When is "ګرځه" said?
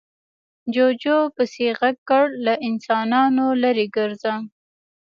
3.97-4.33